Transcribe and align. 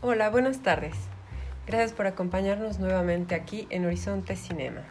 Hola, 0.00 0.30
buenas 0.30 0.62
tardes. 0.62 0.94
Gracias 1.66 1.92
por 1.92 2.06
acompañarnos 2.06 2.78
nuevamente 2.78 3.34
aquí 3.34 3.66
en 3.68 3.84
Horizonte 3.84 4.36
Cinema. 4.36 4.82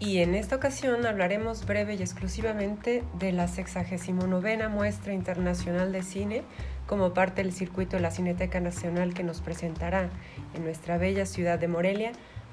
Y 0.00 0.20
en 0.20 0.34
esta 0.34 0.56
ocasión 0.56 1.04
hablaremos 1.04 1.66
breve 1.66 1.96
y 1.96 2.00
exclusivamente 2.00 3.04
de 3.18 3.32
la 3.32 3.46
69 3.46 4.68
Muestra 4.68 5.12
Internacional 5.12 5.92
de 5.92 6.02
Cine 6.02 6.44
como 6.86 7.12
parte 7.12 7.42
del 7.42 7.52
circuito 7.52 7.96
de 7.96 8.02
la 8.02 8.10
Cineteca 8.10 8.58
Nacional 8.58 9.12
que 9.12 9.22
nos 9.22 9.42
presentará 9.42 10.08
en 10.54 10.64
nuestra 10.64 10.96
bella 10.96 11.26
ciudad 11.26 11.58
de 11.58 11.68
Morelia 11.68 12.12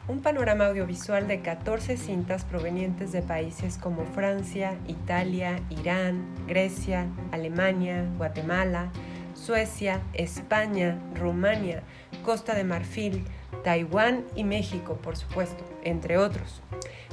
un 0.09 0.21
panorama 0.21 0.65
audiovisual 0.65 1.29
de 1.29 1.39
14 1.39 1.95
cintas 1.95 2.43
provenientes 2.43 3.13
de 3.13 3.21
países 3.21 3.77
como 3.77 4.03
Francia, 4.03 4.75
Italia, 4.85 5.61
Irán, 5.69 6.25
Grecia, 6.45 7.07
Alemania, 7.31 8.05
Guatemala, 8.17 8.91
Suecia, 9.39 10.01
España, 10.13 10.99
Rumania, 11.15 11.83
Costa 12.23 12.53
de 12.55 12.65
Marfil, 12.65 13.23
Taiwán 13.63 14.25
y 14.35 14.43
México, 14.43 14.99
por 15.01 15.15
supuesto, 15.15 15.63
entre 15.83 16.17
otros. 16.17 16.61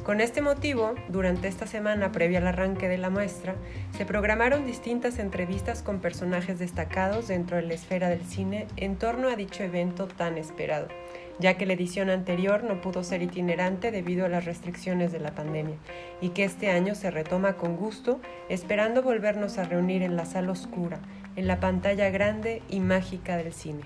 Con 0.05 0.21
este 0.21 0.43
motivo, 0.43 0.95
durante 1.09 1.49
esta 1.49 1.67
semana 1.67 2.13
previa 2.13 2.39
al 2.39 2.47
arranque 2.47 2.89
de 2.89 2.99
la 2.99 3.11
muestra, 3.11 3.55
se 3.97 4.05
programaron 4.05 4.65
distintas 4.65 5.19
entrevistas 5.19 5.83
con 5.83 6.01
personajes 6.01 6.59
destacados 6.59 7.29
dentro 7.29 7.57
de 7.57 7.63
la 7.63 7.75
esfera 7.75 8.09
del 8.09 8.25
cine 8.25 8.67
en 8.77 8.97
torno 8.97 9.29
a 9.29 9.37
dicho 9.37 9.63
evento 9.63 10.07
tan 10.07 10.37
esperado, 10.37 10.89
ya 11.39 11.57
que 11.57 11.67
la 11.67 11.73
edición 11.73 12.11
anterior 12.11 12.65
no 12.65 12.81
pudo 12.81 13.03
ser 13.03 13.23
itinerante 13.23 13.91
debido 13.91 14.27
a 14.27 14.29
las 14.29 14.45
restricciones 14.45 15.11
de 15.11 15.21
la 15.21 15.35
pandemia, 15.35 15.77
y 16.21 16.31
que 16.31 16.45
este 16.45 16.71
año 16.71 16.95
se 16.95 17.11
retoma 17.11 17.55
con 17.55 17.77
gusto, 17.77 18.21
esperando 18.49 19.03
volvernos 19.03 19.59
a 19.59 19.65
reunir 19.65 20.03
en 20.03 20.17
la 20.17 20.25
sala 20.25 20.53
oscura, 20.53 21.01
en 21.37 21.47
la 21.47 21.61
pantalla 21.61 22.11
grande 22.11 22.63
y 22.69 22.81
mágica 22.81 23.37
del 23.37 23.53
cine. 23.53 23.85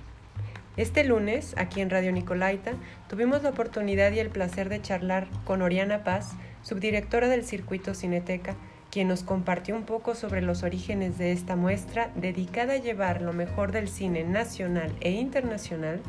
Este 0.77 1.05
lunes, 1.05 1.55
aquí 1.59 1.81
en 1.81 1.91
Radio 1.91 2.13
Nicolaita, 2.13 2.73
tuvimos 3.09 3.43
la 3.43 3.51
oportunidad 3.51 4.13
y 4.13 4.21
el 4.21 4.31
placer 4.31 4.69
de 4.69 4.81
charlar 4.81 5.27
con 5.45 5.61
Oriana 5.61 6.05
Paz, 6.05 6.37
subdirectora 6.63 7.29
del 7.29 7.45
Circuito 7.45 7.93
Cineteca, 7.93 8.57
quien 8.91 9.09
nos 9.09 9.23
compartió 9.23 9.77
un 9.77 9.85
poco 9.85 10.15
sobre 10.15 10.43
los 10.43 10.63
orígenes 10.63 11.19
de 11.19 11.33
esta 11.33 11.57
muestra 11.57 12.11
dedicada 12.15 12.75
a 12.75 12.79
llevar 12.79 13.21
lo 13.21 13.33
mejor 13.33 13.73
del 13.73 13.89
cine 13.89 14.25
nacional 14.25 14.93
e 15.01 15.11
internacional, 15.11 16.01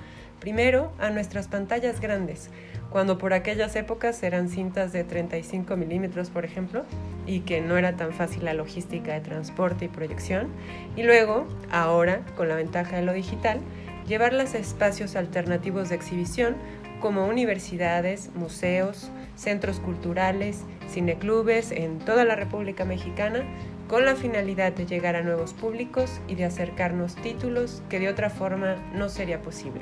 primero 0.41 0.91
a 0.99 1.11
nuestras 1.11 1.47
pantallas 1.47 2.01
grandes, 2.01 2.49
cuando 2.89 3.17
por 3.17 3.31
aquellas 3.31 3.75
épocas 3.77 4.21
eran 4.23 4.49
cintas 4.49 4.91
de 4.91 5.05
35 5.05 5.77
milímetros, 5.77 6.29
por 6.29 6.43
ejemplo, 6.43 6.83
y 7.25 7.41
que 7.41 7.61
no 7.61 7.77
era 7.77 7.95
tan 7.95 8.11
fácil 8.11 8.43
la 8.43 8.53
logística 8.53 9.13
de 9.13 9.21
transporte 9.21 9.85
y 9.85 9.87
proyección, 9.87 10.49
y 10.97 11.03
luego, 11.03 11.47
ahora, 11.71 12.25
con 12.35 12.49
la 12.49 12.55
ventaja 12.55 12.97
de 12.97 13.03
lo 13.03 13.13
digital, 13.13 13.61
llevarlas 14.07 14.55
a 14.55 14.57
espacios 14.57 15.15
alternativos 15.15 15.89
de 15.89 15.95
exhibición 15.95 16.55
como 16.99 17.27
universidades, 17.27 18.31
museos, 18.35 19.09
centros 19.35 19.79
culturales, 19.79 20.63
cineclubes 20.89 21.71
en 21.71 21.99
toda 21.99 22.25
la 22.25 22.35
República 22.35 22.83
Mexicana, 22.83 23.43
con 23.87 24.05
la 24.05 24.15
finalidad 24.15 24.73
de 24.73 24.85
llegar 24.85 25.15
a 25.15 25.21
nuevos 25.21 25.53
públicos 25.53 26.19
y 26.27 26.35
de 26.35 26.45
acercarnos 26.45 27.15
títulos 27.15 27.83
que 27.89 27.99
de 27.99 28.09
otra 28.09 28.29
forma 28.29 28.75
no 28.93 29.09
sería 29.09 29.41
posible. 29.41 29.81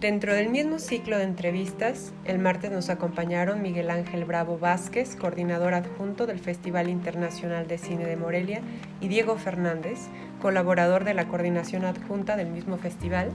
Dentro 0.00 0.34
del 0.34 0.50
mismo 0.50 0.78
ciclo 0.78 1.16
de 1.16 1.24
entrevistas, 1.24 2.12
el 2.26 2.38
martes 2.38 2.70
nos 2.70 2.90
acompañaron 2.90 3.62
Miguel 3.62 3.88
Ángel 3.88 4.26
Bravo 4.26 4.58
Vázquez, 4.58 5.16
coordinador 5.16 5.72
adjunto 5.72 6.26
del 6.26 6.38
Festival 6.38 6.90
Internacional 6.90 7.66
de 7.66 7.78
Cine 7.78 8.04
de 8.04 8.16
Morelia, 8.16 8.60
y 9.00 9.08
Diego 9.08 9.38
Fernández, 9.38 9.98
colaborador 10.42 11.04
de 11.04 11.14
la 11.14 11.28
coordinación 11.28 11.86
adjunta 11.86 12.36
del 12.36 12.50
mismo 12.50 12.76
festival, 12.76 13.30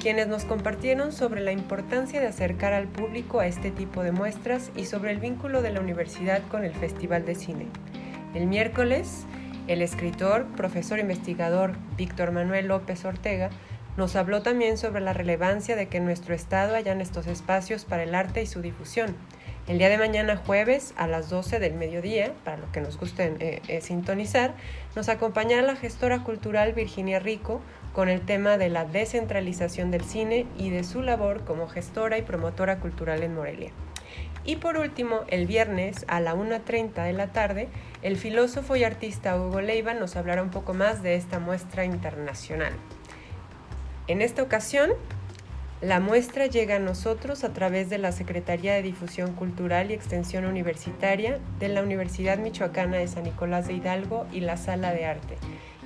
quienes 0.00 0.26
nos 0.26 0.46
compartieron 0.46 1.12
sobre 1.12 1.42
la 1.42 1.52
importancia 1.52 2.18
de 2.18 2.28
acercar 2.28 2.72
al 2.72 2.88
público 2.88 3.40
a 3.40 3.46
este 3.46 3.70
tipo 3.70 4.02
de 4.02 4.12
muestras 4.12 4.70
y 4.74 4.86
sobre 4.86 5.10
el 5.10 5.18
vínculo 5.18 5.60
de 5.60 5.70
la 5.70 5.80
universidad 5.80 6.40
con 6.50 6.64
el 6.64 6.72
Festival 6.72 7.26
de 7.26 7.34
Cine. 7.34 7.66
El 8.34 8.46
miércoles, 8.46 9.26
el 9.68 9.82
escritor, 9.82 10.46
profesor 10.56 10.98
investigador 10.98 11.72
Víctor 11.98 12.32
Manuel 12.32 12.68
López 12.68 13.04
Ortega 13.04 13.50
nos 13.96 14.14
habló 14.16 14.42
también 14.42 14.76
sobre 14.76 15.00
la 15.00 15.12
relevancia 15.12 15.76
de 15.76 15.88
que 15.88 16.00
nuestro 16.00 16.34
estado 16.34 16.74
hayan 16.74 17.00
estos 17.00 17.26
espacios 17.26 17.84
para 17.84 18.02
el 18.02 18.14
arte 18.14 18.42
y 18.42 18.46
su 18.46 18.60
difusión. 18.60 19.16
El 19.66 19.78
día 19.78 19.88
de 19.88 19.98
mañana 19.98 20.36
jueves 20.36 20.94
a 20.96 21.08
las 21.08 21.28
12 21.28 21.58
del 21.58 21.74
mediodía, 21.74 22.32
para 22.44 22.58
lo 22.58 22.70
que 22.70 22.80
nos 22.80 23.00
guste 23.00 23.34
eh, 23.40 23.62
eh, 23.66 23.80
sintonizar, 23.80 24.54
nos 24.94 25.08
acompañará 25.08 25.62
la 25.62 25.74
gestora 25.74 26.22
cultural 26.22 26.72
Virginia 26.72 27.18
Rico 27.18 27.60
con 27.92 28.08
el 28.08 28.20
tema 28.20 28.58
de 28.58 28.68
la 28.68 28.84
descentralización 28.84 29.90
del 29.90 30.04
cine 30.04 30.46
y 30.56 30.70
de 30.70 30.84
su 30.84 31.02
labor 31.02 31.44
como 31.44 31.66
gestora 31.66 32.18
y 32.18 32.22
promotora 32.22 32.78
cultural 32.78 33.22
en 33.22 33.34
Morelia. 33.34 33.72
Y 34.44 34.56
por 34.56 34.76
último, 34.76 35.22
el 35.26 35.46
viernes 35.46 36.04
a 36.06 36.20
la 36.20 36.36
1.30 36.36 37.02
de 37.02 37.12
la 37.12 37.32
tarde, 37.32 37.68
el 38.02 38.16
filósofo 38.16 38.76
y 38.76 38.84
artista 38.84 39.36
Hugo 39.36 39.60
Leiva 39.60 39.94
nos 39.94 40.14
hablará 40.14 40.42
un 40.42 40.50
poco 40.50 40.74
más 40.74 41.02
de 41.02 41.16
esta 41.16 41.40
muestra 41.40 41.84
internacional. 41.84 42.72
En 44.08 44.22
esta 44.22 44.42
ocasión, 44.42 44.90
la 45.80 45.98
muestra 45.98 46.46
llega 46.46 46.76
a 46.76 46.78
nosotros 46.78 47.42
a 47.42 47.52
través 47.52 47.90
de 47.90 47.98
la 47.98 48.12
Secretaría 48.12 48.74
de 48.74 48.82
Difusión 48.82 49.32
Cultural 49.32 49.90
y 49.90 49.94
Extensión 49.94 50.44
Universitaria 50.44 51.40
de 51.58 51.68
la 51.68 51.82
Universidad 51.82 52.38
Michoacana 52.38 52.98
de 52.98 53.08
San 53.08 53.24
Nicolás 53.24 53.66
de 53.66 53.74
Hidalgo 53.74 54.26
y 54.32 54.40
la 54.40 54.56
Sala 54.58 54.92
de 54.92 55.06
Arte. 55.06 55.36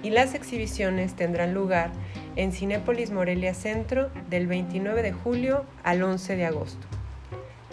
Y 0.02 0.10
las 0.10 0.34
exhibiciones 0.34 1.14
tendrán 1.14 1.54
lugar 1.54 1.92
en 2.36 2.52
Cinépolis 2.52 3.10
Morelia 3.10 3.54
Centro 3.54 4.10
del 4.28 4.46
29 4.46 5.02
de 5.02 5.12
julio 5.12 5.64
al 5.82 6.02
11 6.02 6.36
de 6.36 6.44
agosto. 6.44 6.86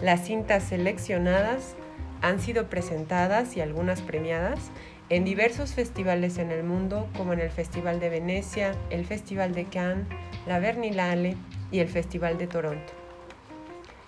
Las 0.00 0.24
cintas 0.24 0.62
seleccionadas 0.62 1.76
han 2.22 2.40
sido 2.40 2.70
presentadas 2.70 3.54
y 3.56 3.60
algunas 3.60 4.00
premiadas 4.00 4.70
en 5.10 5.24
diversos 5.24 5.72
festivales 5.72 6.38
en 6.38 6.50
el 6.50 6.64
mundo, 6.64 7.08
como 7.16 7.32
en 7.32 7.40
el 7.40 7.50
Festival 7.50 7.98
de 7.98 8.10
Venecia, 8.10 8.74
el 8.90 9.06
Festival 9.06 9.54
de 9.54 9.64
Cannes, 9.64 10.06
la 10.46 10.58
Berlinale 10.58 11.36
y 11.70 11.80
el 11.80 11.88
Festival 11.88 12.36
de 12.36 12.46
Toronto. 12.46 12.92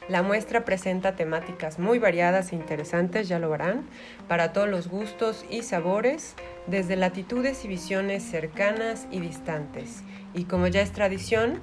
La 0.09 0.23
muestra 0.23 0.65
presenta 0.65 1.15
temáticas 1.15 1.79
muy 1.79 1.99
variadas 2.01 2.53
e 2.53 2.57
interesantes, 2.57 3.29
ya 3.29 3.39
lo 3.39 3.49
verán, 3.49 3.87
para 4.27 4.53
todos 4.53 4.69
los 4.69 4.89
gustos 4.89 5.47
y 5.49 5.63
sabores, 5.63 6.35
desde 6.67 6.97
latitudes 6.97 7.65
y 7.65 7.69
visiones 7.69 8.25
cercanas 8.25 9.07
y 9.13 9.21
distantes. 9.21 10.03
Y 10.35 10.45
como 10.45 10.67
ya 10.67 10.83
es 10.83 10.91
tradición, 10.91 11.61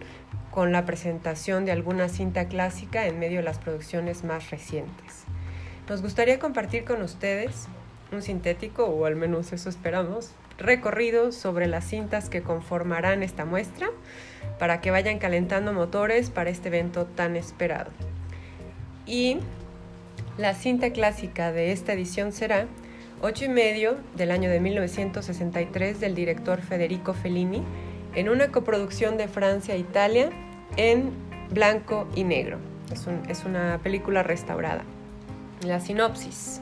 con 0.50 0.72
la 0.72 0.86
presentación 0.86 1.66
de 1.66 1.74
alguna 1.74 2.10
cinta 2.10 2.48
clásica 2.48 3.06
en 3.06 3.20
medio 3.20 3.40
de 3.40 3.44
las 3.44 3.60
producciones 3.60 4.24
más 4.24 4.50
recientes. 4.50 5.26
Nos 5.90 6.02
gustaría 6.02 6.40
compartir 6.40 6.86
con 6.86 7.02
ustedes 7.02 7.68
un 8.12 8.22
sintético, 8.22 8.86
o 8.86 9.06
al 9.06 9.16
menos 9.16 9.54
eso 9.54 9.70
esperamos, 9.70 10.32
recorrido 10.58 11.32
sobre 11.32 11.68
las 11.68 11.86
cintas 11.86 12.30
que 12.30 12.42
conformarán 12.42 13.24
esta 13.24 13.46
muestra 13.46 13.90
para 14.60 14.82
que 14.82 14.92
vayan 14.92 15.20
calentando 15.20 15.74
motores 15.74 16.30
para 16.30 16.50
este 16.50 16.70
evento 16.70 17.06
tan 17.06 17.36
esperado. 17.36 17.92
Y 19.06 19.40
la 20.38 20.54
cinta 20.54 20.92
clásica 20.92 21.52
de 21.52 21.72
esta 21.72 21.94
edición 21.94 22.32
será 22.32 22.66
8 23.22 23.46
y 23.46 23.50
medio 23.50 23.98
del 24.16 24.32
año 24.32 24.50
de 24.50 24.60
1963 24.60 26.00
del 26.00 26.14
director 26.14 26.62
Federico 26.62 27.14
Fellini 27.14 27.64
en 28.16 28.30
una 28.30 28.52
coproducción 28.52 29.18
de 29.18 29.28
Francia 29.28 29.76
e 29.76 29.80
Italia 29.80 30.30
en 30.76 31.12
blanco 31.52 32.08
y 32.16 32.24
negro. 32.24 32.58
Es, 32.92 33.08
es 33.30 33.46
una 33.46 33.80
película 33.82 34.24
restaurada. 34.24 34.84
La 35.66 35.80
sinopsis. 35.80 36.62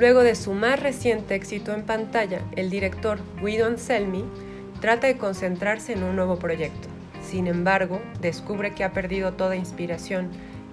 Luego 0.00 0.22
de 0.22 0.34
su 0.34 0.54
más 0.54 0.80
reciente 0.80 1.34
éxito 1.34 1.74
en 1.74 1.82
pantalla, 1.82 2.40
el 2.56 2.70
director 2.70 3.18
Guido 3.42 3.66
Anselmi 3.66 4.24
trata 4.80 5.08
de 5.08 5.18
concentrarse 5.18 5.92
en 5.92 6.02
un 6.02 6.16
nuevo 6.16 6.38
proyecto. 6.38 6.88
Sin 7.22 7.46
embargo, 7.46 8.00
descubre 8.22 8.72
que 8.72 8.82
ha 8.82 8.94
perdido 8.94 9.34
toda 9.34 9.56
inspiración 9.56 10.30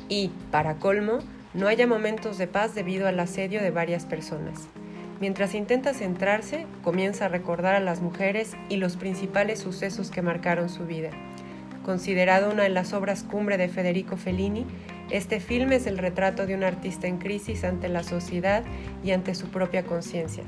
y, 0.07 0.31
para 0.49 0.75
colmo, 0.75 1.19
no 1.53 1.67
haya 1.67 1.87
momentos 1.87 2.37
de 2.37 2.47
paz 2.47 2.73
debido 2.73 3.05
al 3.05 3.19
asedio 3.19 3.61
de 3.61 3.69
varias 3.69 4.05
personas. 4.05 4.69
Mientras 5.19 5.55
intenta 5.55 5.93
centrarse, 5.93 6.65
comienza 6.81 7.25
a 7.25 7.27
recordar 7.27 7.75
a 7.75 7.81
las 7.81 7.99
mujeres 7.99 8.55
y 8.69 8.77
los 8.77 8.95
principales 8.95 9.59
sucesos 9.59 10.09
que 10.09 10.21
marcaron 10.21 10.69
su 10.69 10.85
vida. 10.85 11.09
Considerado 11.83 12.49
una 12.49 12.63
de 12.63 12.69
las 12.69 12.93
obras 12.93 13.23
cumbre 13.23 13.57
de 13.57 13.67
Federico 13.67 14.15
Fellini, 14.15 14.65
este 15.09 15.39
filme 15.39 15.75
es 15.77 15.87
el 15.87 15.97
retrato 15.97 16.45
de 16.45 16.53
un 16.53 16.63
artista 16.63 17.07
en 17.07 17.17
crisis 17.17 17.63
ante 17.63 17.87
la 17.87 18.03
sociedad 18.03 18.63
y 19.03 19.11
ante 19.11 19.35
su 19.35 19.47
propia 19.47 19.83
conciencia. 19.83 20.43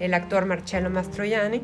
El 0.00 0.12
actor 0.12 0.44
Marcello 0.44 0.90
Mastroianni, 0.90 1.62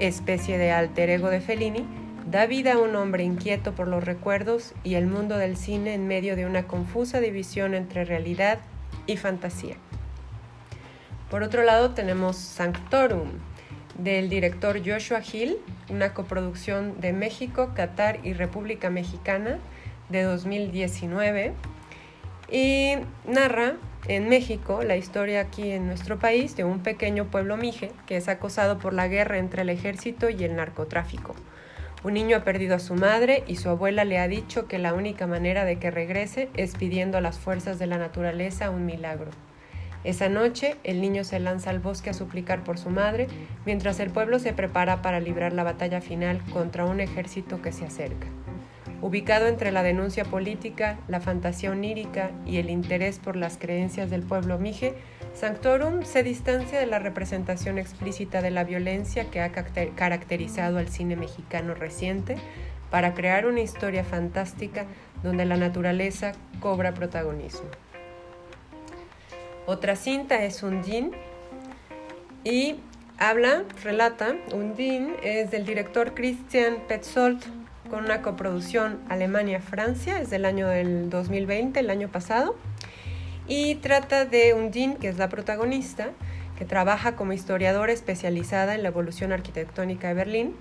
especie 0.00 0.58
de 0.58 0.72
alter 0.72 1.10
ego 1.10 1.30
de 1.30 1.40
Fellini, 1.40 1.86
da 2.28 2.46
vida 2.46 2.74
a 2.74 2.78
un 2.78 2.96
hombre 2.96 3.22
inquieto 3.22 3.74
por 3.74 3.86
los 3.86 4.02
recuerdos 4.02 4.74
y 4.82 4.94
el 4.94 5.06
mundo 5.06 5.38
del 5.38 5.56
cine 5.56 5.94
en 5.94 6.08
medio 6.08 6.34
de 6.34 6.46
una 6.46 6.64
confusa 6.64 7.20
división 7.20 7.74
entre 7.74 8.04
realidad 8.04 8.58
y 9.06 9.16
fantasía. 9.16 9.76
Por 11.30 11.42
otro 11.42 11.62
lado 11.62 11.90
tenemos 11.90 12.36
Sanctorum, 12.36 13.30
del 13.98 14.28
director 14.28 14.80
Joshua 14.84 15.20
Hill, 15.20 15.58
una 15.88 16.14
coproducción 16.14 17.00
de 17.00 17.12
México, 17.12 17.70
Qatar 17.74 18.18
y 18.22 18.32
República 18.32 18.90
Mexicana 18.90 19.58
de 20.12 20.22
2019 20.22 21.52
y 22.50 22.92
narra 23.26 23.74
en 24.06 24.28
México 24.28 24.82
la 24.82 24.96
historia 24.96 25.40
aquí 25.40 25.70
en 25.70 25.86
nuestro 25.86 26.18
país 26.18 26.54
de 26.54 26.64
un 26.64 26.80
pequeño 26.80 27.30
pueblo 27.30 27.56
mije 27.56 27.90
que 28.06 28.16
es 28.16 28.28
acosado 28.28 28.78
por 28.78 28.92
la 28.92 29.08
guerra 29.08 29.38
entre 29.38 29.62
el 29.62 29.70
ejército 29.70 30.28
y 30.28 30.44
el 30.44 30.54
narcotráfico. 30.54 31.34
Un 32.04 32.14
niño 32.14 32.36
ha 32.36 32.44
perdido 32.44 32.74
a 32.74 32.80
su 32.80 32.94
madre 32.94 33.44
y 33.46 33.56
su 33.56 33.68
abuela 33.68 34.04
le 34.04 34.18
ha 34.18 34.28
dicho 34.28 34.66
que 34.66 34.78
la 34.78 34.92
única 34.92 35.26
manera 35.26 35.64
de 35.64 35.78
que 35.78 35.90
regrese 35.90 36.48
es 36.54 36.76
pidiendo 36.76 37.16
a 37.16 37.20
las 37.20 37.38
fuerzas 37.38 37.78
de 37.78 37.86
la 37.86 37.96
naturaleza 37.96 38.70
un 38.70 38.84
milagro. 38.84 39.30
Esa 40.04 40.28
noche, 40.28 40.74
el 40.82 41.00
niño 41.00 41.22
se 41.22 41.38
lanza 41.38 41.70
al 41.70 41.78
bosque 41.78 42.10
a 42.10 42.14
suplicar 42.14 42.64
por 42.64 42.76
su 42.76 42.90
madre, 42.90 43.28
mientras 43.64 44.00
el 44.00 44.10
pueblo 44.10 44.40
se 44.40 44.52
prepara 44.52 45.00
para 45.00 45.20
librar 45.20 45.52
la 45.52 45.62
batalla 45.62 46.00
final 46.00 46.42
contra 46.52 46.84
un 46.86 46.98
ejército 46.98 47.62
que 47.62 47.70
se 47.70 47.84
acerca. 47.84 48.26
Ubicado 49.02 49.48
entre 49.48 49.72
la 49.72 49.82
denuncia 49.82 50.24
política, 50.24 50.96
la 51.08 51.20
fantasía 51.20 51.72
onírica 51.72 52.30
y 52.46 52.58
el 52.58 52.70
interés 52.70 53.18
por 53.18 53.34
las 53.34 53.58
creencias 53.58 54.10
del 54.10 54.22
pueblo 54.22 54.60
mije, 54.60 54.94
Sanctorum 55.34 56.04
se 56.04 56.22
distancia 56.22 56.78
de 56.78 56.86
la 56.86 57.00
representación 57.00 57.78
explícita 57.78 58.40
de 58.42 58.52
la 58.52 58.62
violencia 58.62 59.28
que 59.28 59.40
ha 59.40 59.50
caracterizado 59.50 60.78
al 60.78 60.88
cine 60.88 61.16
mexicano 61.16 61.74
reciente 61.74 62.36
para 62.92 63.12
crear 63.12 63.46
una 63.46 63.60
historia 63.60 64.04
fantástica 64.04 64.86
donde 65.24 65.46
la 65.46 65.56
naturaleza 65.56 66.30
cobra 66.60 66.94
protagonismo. 66.94 67.68
Otra 69.66 69.96
cinta 69.96 70.44
es 70.44 70.62
Undine 70.62 71.10
y 72.44 72.76
habla, 73.18 73.64
relata, 73.82 74.36
Undine 74.54 75.16
es 75.24 75.50
del 75.50 75.66
director 75.66 76.14
Christian 76.14 76.76
Petzold 76.86 77.61
con 77.92 78.06
una 78.06 78.22
coproducción 78.22 79.00
Alemania-Francia, 79.10 80.18
es 80.18 80.30
del 80.30 80.46
año 80.46 80.66
del 80.66 81.10
2020, 81.10 81.78
el 81.78 81.90
año 81.90 82.08
pasado 82.08 82.56
y 83.46 83.74
trata 83.74 84.24
de 84.24 84.54
Undine, 84.54 84.96
que 84.96 85.08
es 85.08 85.18
la 85.18 85.28
protagonista, 85.28 86.08
que 86.56 86.64
trabaja 86.64 87.16
como 87.16 87.34
historiadora 87.34 87.92
especializada 87.92 88.74
en 88.74 88.82
la 88.82 88.88
evolución 88.88 89.30
arquitectónica 89.30 90.08
de 90.08 90.14
Berlín 90.14 90.56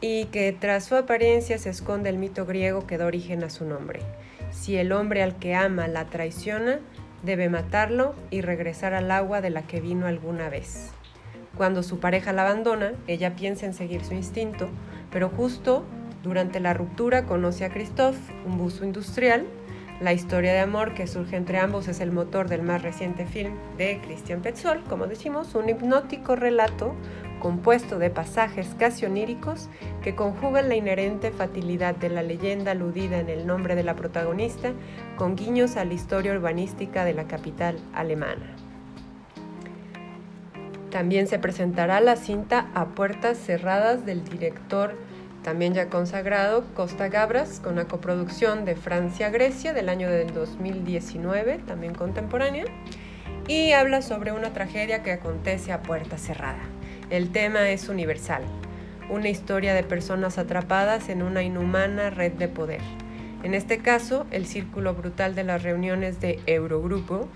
y 0.00 0.24
que 0.26 0.56
tras 0.58 0.86
su 0.86 0.96
apariencia 0.96 1.58
se 1.58 1.68
esconde 1.68 2.08
el 2.08 2.16
mito 2.16 2.46
griego 2.46 2.86
que 2.86 2.96
da 2.96 3.04
origen 3.04 3.44
a 3.44 3.50
su 3.50 3.66
nombre. 3.66 4.00
Si 4.50 4.78
el 4.78 4.92
hombre 4.92 5.22
al 5.22 5.36
que 5.36 5.54
ama 5.54 5.88
la 5.88 6.06
traiciona, 6.06 6.78
debe 7.22 7.50
matarlo 7.50 8.14
y 8.30 8.40
regresar 8.40 8.94
al 8.94 9.10
agua 9.10 9.42
de 9.42 9.50
la 9.50 9.60
que 9.66 9.82
vino 9.82 10.06
alguna 10.06 10.48
vez. 10.48 10.90
Cuando 11.54 11.82
su 11.82 12.00
pareja 12.00 12.32
la 12.32 12.48
abandona, 12.48 12.94
ella 13.06 13.36
piensa 13.36 13.66
en 13.66 13.74
seguir 13.74 14.02
su 14.06 14.14
instinto, 14.14 14.70
pero 15.10 15.28
justo 15.28 15.84
durante 16.22 16.60
la 16.60 16.74
ruptura 16.74 17.24
conoce 17.26 17.64
a 17.64 17.70
Christophe, 17.70 18.18
un 18.44 18.58
buzo 18.58 18.84
industrial, 18.84 19.46
la 20.00 20.12
historia 20.12 20.52
de 20.52 20.60
amor 20.60 20.92
que 20.92 21.06
surge 21.06 21.36
entre 21.36 21.58
ambos 21.58 21.88
es 21.88 22.00
el 22.00 22.12
motor 22.12 22.50
del 22.50 22.60
más 22.60 22.82
reciente 22.82 23.24
film 23.24 23.54
de 23.78 23.98
Christian 24.04 24.42
Petzold, 24.42 24.86
como 24.88 25.06
decimos, 25.06 25.54
un 25.54 25.70
hipnótico 25.70 26.36
relato 26.36 26.94
compuesto 27.40 27.98
de 27.98 28.10
pasajes 28.10 28.74
casi 28.78 29.06
oníricos 29.06 29.70
que 30.02 30.14
conjugan 30.14 30.68
la 30.68 30.74
inherente 30.74 31.30
fatalidad 31.30 31.94
de 31.96 32.10
la 32.10 32.22
leyenda 32.22 32.72
aludida 32.72 33.18
en 33.18 33.30
el 33.30 33.46
nombre 33.46 33.74
de 33.74 33.84
la 33.84 33.96
protagonista 33.96 34.72
con 35.16 35.34
guiños 35.34 35.76
a 35.76 35.84
la 35.86 35.94
historia 35.94 36.34
urbanística 36.34 37.04
de 37.06 37.14
la 37.14 37.26
capital 37.26 37.78
alemana. 37.94 38.54
También 40.90 41.26
se 41.26 41.38
presentará 41.38 42.00
la 42.00 42.16
cinta 42.16 42.68
A 42.74 42.88
Puertas 42.88 43.38
Cerradas 43.38 44.04
del 44.04 44.24
director 44.24 44.94
también 45.46 45.74
ya 45.74 45.88
consagrado, 45.88 46.64
Costa 46.74 47.08
Gabras, 47.08 47.60
con 47.60 47.76
la 47.76 47.84
coproducción 47.84 48.64
de 48.64 48.74
Francia-Grecia 48.74 49.72
del 49.72 49.88
año 49.88 50.10
del 50.10 50.34
2019, 50.34 51.58
también 51.58 51.94
contemporánea, 51.94 52.64
y 53.46 53.70
habla 53.70 54.02
sobre 54.02 54.32
una 54.32 54.52
tragedia 54.52 55.04
que 55.04 55.12
acontece 55.12 55.70
a 55.70 55.82
puerta 55.82 56.18
cerrada. 56.18 56.64
El 57.10 57.30
tema 57.30 57.70
es 57.70 57.88
universal, 57.88 58.42
una 59.08 59.28
historia 59.28 59.72
de 59.72 59.84
personas 59.84 60.36
atrapadas 60.36 61.08
en 61.08 61.22
una 61.22 61.44
inhumana 61.44 62.10
red 62.10 62.32
de 62.32 62.48
poder. 62.48 62.80
En 63.44 63.54
este 63.54 63.78
caso, 63.78 64.26
el 64.32 64.46
círculo 64.46 64.94
brutal 64.94 65.36
de 65.36 65.44
las 65.44 65.62
reuniones 65.62 66.20
de 66.20 66.40
Eurogrupo, 66.46 67.28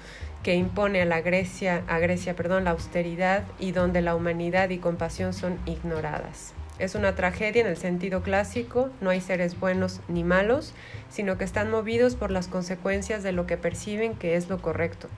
que 0.43 0.57
impone 0.57 1.01
a 1.01 1.05
la 1.05 1.21
Grecia, 1.21 1.85
Grecia, 1.89 2.35
perdón, 2.35 2.65
la 2.65 2.73
austeridad 2.73 3.45
y 3.61 3.71
donde 3.71 4.03
la 4.03 4.17
humanidad 4.17 4.71
y 4.71 4.79
compasión 4.79 5.33
son 5.33 5.59
ignoradas. 5.65 6.55
Es 6.81 6.95
una 6.95 7.15
tragedia 7.15 7.61
en 7.61 7.67
el 7.67 7.77
sentido 7.77 8.23
clásico, 8.23 8.89
no 9.03 9.11
hay 9.11 9.21
seres 9.21 9.61
buenos 9.61 10.01
ni 10.09 10.25
malos, 10.25 10.73
sino 11.11 11.37
que 11.37 11.45
están 11.45 11.71
movidos 11.71 12.17
por 12.17 12.31
las 12.31 12.49
consecuencias 12.49 13.23
de 13.23 13.33
lo 13.33 13.47
que 13.47 13.59
perciben 13.59 14.15
que 14.15 14.35
es 14.35 14.49
lo 14.49 14.63
correcto. 14.63 15.09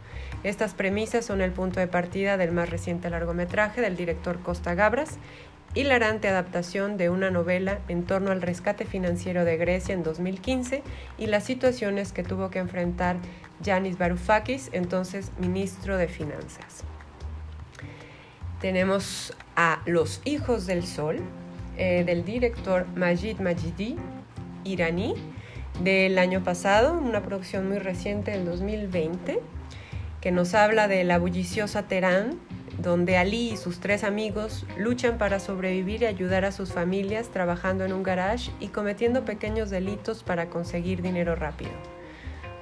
Estas 0.43 0.75
premisas 0.75 1.25
son 1.25 1.41
el 1.41 1.53
punto 1.53 1.79
de 1.79 1.87
partida 1.87 2.37
del 2.37 2.51
más 2.51 2.69
reciente 2.69 3.11
largometraje 3.11 3.81
del 3.81 3.97
director 3.97 4.41
Costa 4.43 4.75
Gabras, 4.75 5.19
hilarante 5.73 6.27
adaptación 6.27 6.97
de 6.97 7.11
una 7.11 7.31
novela 7.31 7.79
en 7.87 8.03
torno 8.03 8.33
al 8.33 8.43
rescate 8.43 8.85
financiero 8.85 9.45
de 9.45 9.57
Grecia 9.57 9.95
en 9.95 10.03
2015 10.03 10.83
y 11.17 11.27
las 11.27 11.45
situaciones 11.45 12.13
que 12.13 12.25
tuvo 12.25 12.51
que 12.51 12.59
enfrentar 12.59 13.19
Yanis 13.61 13.99
Varoufakis, 13.99 14.69
entonces 14.73 15.31
ministro 15.39 15.97
de 15.97 16.09
Finanzas. 16.09 16.83
Tenemos 18.61 19.37
a 19.55 19.81
Los 19.87 20.21
Hijos 20.25 20.67
del 20.67 20.85
Sol, 20.85 21.21
eh, 21.77 22.05
del 22.05 22.25
director 22.25 22.87
Majid 22.97 23.41
Majidi, 23.41 23.97
iraní, 24.65 25.15
del 25.83 26.19
año 26.19 26.45
pasado, 26.45 26.99
una 26.99 27.23
producción 27.23 27.69
muy 27.69 27.79
reciente 27.79 28.33
del 28.33 28.45
2020, 28.45 29.41
que 30.21 30.31
nos 30.31 30.55
habla 30.55 30.87
de 30.89 31.05
la 31.05 31.19
bulliciosa 31.19 31.89
Teherán, 31.89 32.39
donde 32.79 33.17
Ali 33.17 33.51
y 33.51 33.57
sus 33.57 33.81
tres 33.81 34.05
amigos 34.05 34.67
luchan 34.79 35.19
para 35.19 35.41
sobrevivir 35.41 36.03
y 36.03 36.07
ayudar 36.07 36.45
a 36.45 36.53
sus 36.53 36.73
familias 36.73 37.29
trabajando 37.29 37.85
en 37.85 37.93
un 37.93 38.03
garage 38.03 38.51
y 38.61 38.69
cometiendo 38.69 39.25
pequeños 39.25 39.71
delitos 39.71 40.23
para 40.23 40.49
conseguir 40.49 41.03
dinero 41.03 41.35
rápido. 41.35 41.73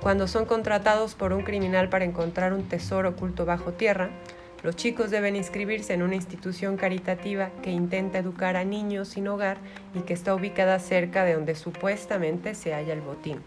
Cuando 0.00 0.26
son 0.28 0.46
contratados 0.46 1.14
por 1.14 1.32
un 1.32 1.42
criminal 1.42 1.90
para 1.90 2.06
encontrar 2.06 2.52
un 2.54 2.68
tesoro 2.68 3.10
oculto 3.10 3.44
bajo 3.44 3.72
tierra, 3.72 4.10
los 4.62 4.76
chicos 4.76 5.10
deben 5.10 5.36
inscribirse 5.36 5.94
en 5.94 6.02
una 6.02 6.14
institución 6.14 6.76
caritativa 6.76 7.50
que 7.62 7.70
intenta 7.70 8.18
educar 8.18 8.56
a 8.56 8.64
niños 8.64 9.08
sin 9.08 9.28
hogar 9.28 9.56
y 9.94 10.00
que 10.00 10.12
está 10.12 10.34
ubicada 10.34 10.78
cerca 10.78 11.24
de 11.24 11.34
donde 11.34 11.54
supuestamente 11.54 12.54
se 12.54 12.72
halla 12.74 12.92
el 12.92 13.00
botín. 13.00 13.38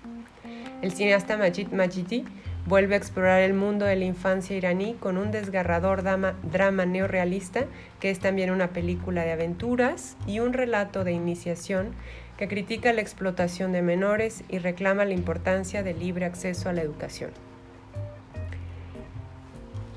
El 0.82 0.92
cineasta 0.92 1.38
Majid 1.38 1.70
Majidi 1.70 2.26
vuelve 2.66 2.96
a 2.96 2.98
explorar 2.98 3.42
el 3.42 3.54
mundo 3.54 3.86
de 3.86 3.96
la 3.96 4.06
infancia 4.06 4.56
iraní 4.56 4.96
con 5.00 5.18
un 5.18 5.32
desgarrador 5.32 6.02
drama, 6.02 6.36
drama 6.44 6.86
neorealista 6.86 7.66
que 8.00 8.10
es 8.10 8.20
también 8.20 8.52
una 8.52 8.70
película 8.70 9.24
de 9.24 9.32
aventuras 9.32 10.18
y 10.26 10.40
un 10.40 10.54
relato 10.54 11.04
de 11.04 11.12
iniciación 11.12 11.94
que 12.38 12.48
critica 12.48 12.92
la 12.94 13.02
explotación 13.02 13.72
de 13.72 13.82
menores 13.82 14.44
y 14.50 14.58
reclama 14.58 15.06
la 15.06 15.14
importancia 15.14 15.84
del 15.84 16.00
libre 16.00 16.26
acceso 16.26 16.70
a 16.70 16.74
la 16.74 16.82
educación. 16.82 17.32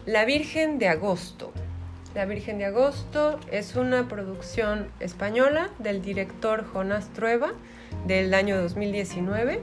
La 0.06 0.24
Virgen 0.24 0.78
de 0.78 0.86
Agosto. 0.86 1.52
La 2.14 2.26
Virgen 2.26 2.58
de 2.58 2.66
Agosto 2.66 3.40
es 3.50 3.74
una 3.74 4.06
producción 4.06 4.86
española 5.00 5.70
del 5.80 6.00
director 6.00 6.64
Jonás 6.64 7.12
Trueba 7.12 7.48
del 8.06 8.32
año 8.32 8.56
2019 8.56 9.58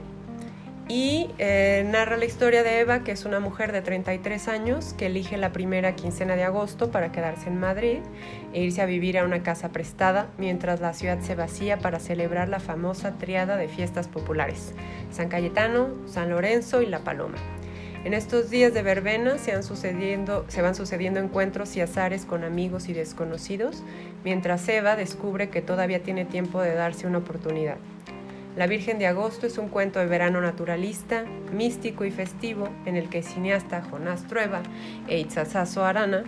y 0.86 1.30
eh, 1.38 1.88
narra 1.90 2.18
la 2.18 2.26
historia 2.26 2.62
de 2.62 2.80
Eva, 2.80 3.04
que 3.04 3.12
es 3.12 3.24
una 3.24 3.40
mujer 3.40 3.72
de 3.72 3.80
33 3.80 4.48
años 4.48 4.92
que 4.92 5.06
elige 5.06 5.38
la 5.38 5.50
primera 5.50 5.96
quincena 5.96 6.36
de 6.36 6.44
agosto 6.44 6.90
para 6.90 7.10
quedarse 7.10 7.48
en 7.48 7.58
Madrid 7.58 8.00
e 8.52 8.64
irse 8.64 8.82
a 8.82 8.86
vivir 8.86 9.16
a 9.16 9.24
una 9.24 9.42
casa 9.42 9.70
prestada 9.70 10.28
mientras 10.36 10.82
la 10.82 10.92
ciudad 10.92 11.20
se 11.20 11.34
vacía 11.34 11.78
para 11.78 12.00
celebrar 12.00 12.50
la 12.50 12.60
famosa 12.60 13.16
triada 13.16 13.56
de 13.56 13.68
fiestas 13.68 14.08
populares, 14.08 14.74
San 15.10 15.30
Cayetano, 15.30 15.88
San 16.06 16.28
Lorenzo 16.28 16.82
y 16.82 16.86
La 16.86 16.98
Paloma. 16.98 17.38
En 18.04 18.12
estos 18.12 18.50
días 18.50 18.74
de 18.74 18.82
verbena 18.82 19.38
se, 19.38 19.52
van 19.52 19.64
sucediendo 19.64 21.20
encuentros 21.20 21.74
y 21.74 21.80
azares 21.80 22.26
con 22.26 22.44
amigos 22.44 22.90
y 22.90 22.92
desconocidos, 22.92 23.82
mientras 24.24 24.68
Eva 24.68 24.94
descubre 24.94 25.48
que 25.48 25.62
todavía 25.62 26.02
tiene 26.02 26.26
tiempo 26.26 26.60
de 26.60 26.74
darse 26.74 27.06
una 27.06 27.18
oportunidad. 27.18 27.78
La 28.56 28.66
Virgen 28.66 28.98
de 28.98 29.06
Agosto 29.06 29.46
es 29.46 29.56
un 29.56 29.70
cuento 29.70 30.00
de 30.00 30.06
verano 30.06 30.42
naturalista, 30.42 31.24
místico 31.50 32.04
y 32.04 32.10
festivo 32.10 32.68
en 32.84 32.96
el 32.96 33.08
que 33.08 33.18
el 33.18 33.24
cineasta 33.24 33.80
Jonás 33.80 34.28
Trueba 34.28 34.62
e 35.08 35.18
Itzazazo 35.18 35.82
Arana 35.86 36.24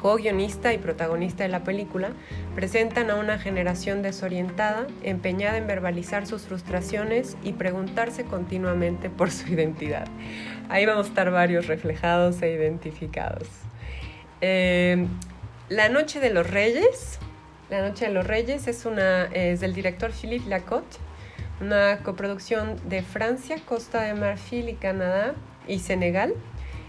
co-guionista 0.00 0.72
y 0.72 0.78
protagonista 0.78 1.44
de 1.44 1.48
la 1.48 1.64
película, 1.64 2.10
presentan 2.54 3.10
a 3.10 3.16
una 3.16 3.38
generación 3.38 4.02
desorientada, 4.02 4.86
empeñada 5.02 5.56
en 5.56 5.66
verbalizar 5.66 6.26
sus 6.26 6.42
frustraciones 6.42 7.36
y 7.42 7.52
preguntarse 7.52 8.24
continuamente 8.24 9.10
por 9.10 9.30
su 9.30 9.48
identidad. 9.48 10.06
Ahí 10.68 10.86
vamos 10.86 11.06
a 11.06 11.08
estar 11.10 11.30
varios 11.30 11.66
reflejados 11.66 12.40
e 12.42 12.52
identificados. 12.52 13.48
Eh, 14.40 15.06
La 15.68 15.88
Noche 15.88 16.20
de 16.20 16.30
los 16.30 16.48
Reyes. 16.48 17.18
La 17.70 17.86
Noche 17.86 18.06
de 18.06 18.12
los 18.12 18.26
Reyes 18.26 18.66
es, 18.66 18.84
una, 18.84 19.24
es 19.26 19.60
del 19.60 19.74
director 19.74 20.12
Philippe 20.12 20.48
Lacotte, 20.48 20.98
una 21.60 21.98
coproducción 21.98 22.76
de 22.88 23.02
Francia, 23.02 23.56
Costa 23.64 24.02
de 24.02 24.14
Marfil 24.14 24.68
y 24.68 24.74
Canadá 24.74 25.34
y 25.66 25.78
Senegal. 25.78 26.34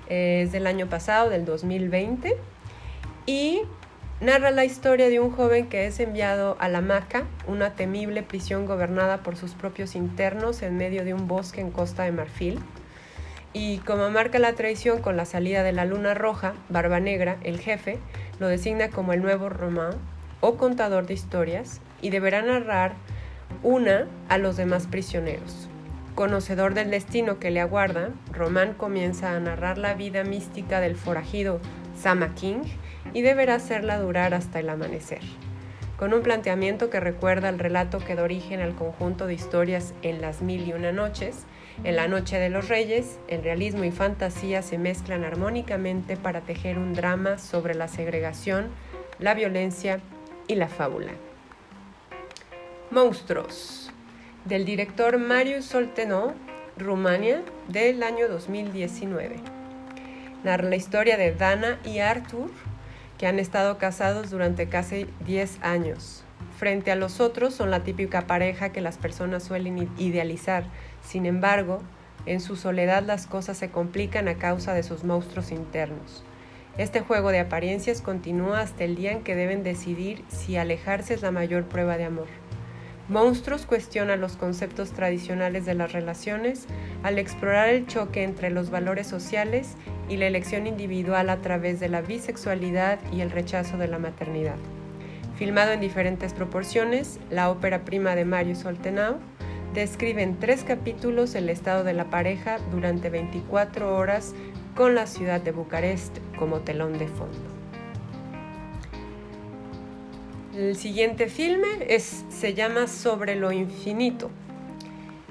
Es 0.09 0.51
del 0.51 0.67
año 0.67 0.87
pasado, 0.87 1.29
del 1.29 1.45
2020. 1.45 2.35
Y 3.25 3.61
narra 4.21 4.51
la 4.51 4.65
historia 4.65 5.09
de 5.09 5.19
un 5.19 5.31
joven 5.31 5.67
que 5.67 5.87
es 5.87 5.99
enviado 5.99 6.57
a 6.59 6.69
la 6.69 6.81
Maca, 6.81 7.23
una 7.47 7.75
temible 7.75 8.21
prisión 8.21 8.65
gobernada 8.65 9.23
por 9.23 9.35
sus 9.35 9.53
propios 9.53 9.95
internos 9.95 10.61
en 10.61 10.77
medio 10.77 11.03
de 11.03 11.13
un 11.13 11.27
bosque 11.27 11.61
en 11.61 11.71
Costa 11.71 12.03
de 12.03 12.11
Marfil. 12.11 12.59
Y 13.51 13.79
como 13.79 14.09
marca 14.11 14.37
la 14.37 14.53
traición 14.53 15.01
con 15.01 15.17
la 15.17 15.25
salida 15.25 15.63
de 15.63 15.71
la 15.71 15.85
luna 15.85 16.13
roja, 16.13 16.53
Barba 16.69 16.99
Negra, 16.99 17.37
el 17.41 17.59
jefe, 17.59 17.97
lo 18.39 18.47
designa 18.47 18.89
como 18.89 19.13
el 19.13 19.21
nuevo 19.21 19.49
Román 19.49 19.93
o 20.41 20.57
contador 20.57 21.07
de 21.07 21.13
historias 21.13 21.81
y 22.01 22.09
deberá 22.11 22.41
narrar 22.41 22.93
una 23.63 24.07
a 24.29 24.37
los 24.37 24.57
demás 24.57 24.87
prisioneros. 24.87 25.67
Conocedor 26.13 26.73
del 26.75 26.91
destino 26.91 27.39
que 27.39 27.49
le 27.49 27.59
aguarda, 27.59 28.09
Román 28.31 28.73
comienza 28.73 29.35
a 29.35 29.39
narrar 29.39 29.77
la 29.77 29.95
vida 29.95 30.23
mística 30.23 30.79
del 30.79 30.95
forajido 30.95 31.59
Sama 31.95 32.35
King 32.35 32.63
y 33.13 33.21
deberá 33.21 33.55
hacerla 33.55 33.99
durar 33.99 34.33
hasta 34.33 34.59
el 34.59 34.69
amanecer. 34.69 35.21
Con 35.97 36.13
un 36.13 36.21
planteamiento 36.21 36.89
que 36.89 36.99
recuerda 36.99 37.47
al 37.47 37.57
relato 37.57 37.99
que 37.99 38.15
da 38.15 38.23
origen 38.23 38.59
al 38.59 38.75
conjunto 38.75 39.27
de 39.27 39.33
historias 39.33 39.93
en 40.01 40.21
las 40.21 40.41
mil 40.41 40.67
y 40.67 40.73
una 40.73 40.91
noches, 40.91 41.45
en 41.83 41.95
la 41.95 42.07
Noche 42.07 42.37
de 42.37 42.49
los 42.49 42.67
Reyes, 42.67 43.19
el 43.27 43.43
realismo 43.43 43.83
y 43.83 43.91
fantasía 43.91 44.61
se 44.61 44.77
mezclan 44.77 45.23
armónicamente 45.23 46.17
para 46.17 46.41
tejer 46.41 46.77
un 46.77 46.93
drama 46.93 47.37
sobre 47.37 47.75
la 47.75 47.87
segregación, 47.87 48.69
la 49.19 49.33
violencia 49.33 49.99
y 50.47 50.55
la 50.55 50.67
fábula. 50.67 51.11
Monstruos, 52.91 53.91
del 54.45 54.65
director 54.65 55.17
Marius 55.17 55.65
Soltenot, 55.65 56.33
Rumania, 56.77 57.41
del 57.67 58.03
año 58.03 58.27
2019. 58.27 59.54
Narra 60.45 60.69
la 60.69 60.75
historia 60.75 61.17
de 61.17 61.33
Dana 61.33 61.79
y 61.83 62.01
Arthur, 62.01 62.51
que 63.17 63.25
han 63.25 63.39
estado 63.39 63.79
casados 63.79 64.29
durante 64.29 64.69
casi 64.69 65.07
10 65.25 65.57
años. 65.63 66.23
Frente 66.59 66.91
a 66.91 66.95
los 66.95 67.19
otros 67.19 67.55
son 67.55 67.71
la 67.71 67.83
típica 67.83 68.27
pareja 68.27 68.69
que 68.69 68.79
las 68.79 68.99
personas 68.99 69.41
suelen 69.41 69.89
idealizar. 69.97 70.65
Sin 71.01 71.25
embargo, 71.25 71.81
en 72.27 72.41
su 72.41 72.57
soledad 72.57 73.01
las 73.01 73.25
cosas 73.25 73.57
se 73.57 73.71
complican 73.71 74.27
a 74.27 74.35
causa 74.35 74.75
de 74.75 74.83
sus 74.83 75.03
monstruos 75.03 75.51
internos. 75.51 76.23
Este 76.77 76.99
juego 76.99 77.31
de 77.31 77.39
apariencias 77.39 78.03
continúa 78.03 78.59
hasta 78.59 78.83
el 78.83 78.95
día 78.95 79.13
en 79.13 79.23
que 79.23 79.35
deben 79.35 79.63
decidir 79.63 80.23
si 80.27 80.57
alejarse 80.57 81.15
es 81.15 81.23
la 81.23 81.31
mayor 81.31 81.63
prueba 81.63 81.97
de 81.97 82.03
amor. 82.03 82.27
Monstruos 83.07 83.67
cuestiona 83.67 84.15
los 84.15 84.35
conceptos 84.35 84.91
tradicionales 84.91 85.65
de 85.67 85.75
las 85.75 85.91
relaciones 85.91 86.65
al 87.03 87.19
explorar 87.19 87.69
el 87.69 87.85
choque 87.85 88.23
entre 88.23 88.49
los 88.49 88.71
valores 88.71 89.05
sociales 89.05 89.75
y 90.09 90.17
la 90.17 90.25
elección 90.25 90.65
individual 90.65 91.29
a 91.29 91.37
través 91.37 91.79
de 91.79 91.87
la 91.87 92.01
bisexualidad 92.01 92.99
y 93.13 93.21
el 93.21 93.29
rechazo 93.29 93.77
de 93.77 93.87
la 93.87 93.99
maternidad. 93.99 94.55
Filmado 95.35 95.71
en 95.71 95.81
diferentes 95.81 96.33
proporciones, 96.33 97.19
la 97.29 97.51
ópera 97.51 97.85
prima 97.85 98.15
de 98.15 98.25
Mario 98.25 98.55
Soltenau 98.55 99.17
describe 99.75 100.23
en 100.23 100.39
tres 100.39 100.63
capítulos 100.63 101.35
el 101.35 101.49
estado 101.49 101.83
de 101.83 101.93
la 101.93 102.09
pareja 102.09 102.57
durante 102.71 103.11
24 103.11 103.95
horas 103.95 104.33
con 104.75 104.95
la 104.95 105.05
ciudad 105.05 105.41
de 105.41 105.51
Bucarest 105.51 106.17
como 106.39 106.61
telón 106.61 106.97
de 106.97 107.07
fondo. 107.07 107.54
El 110.55 110.77
siguiente 110.77 111.27
filme 111.27 111.67
es, 111.89 112.23
se 112.29 112.53
llama 112.53 112.87
Sobre 112.87 113.35
lo 113.35 113.51
Infinito. 113.51 114.31